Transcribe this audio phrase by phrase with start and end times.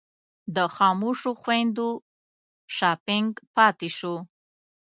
[0.55, 1.89] د خاموشو خویندو
[2.75, 4.15] شاپنګ پاتې شو.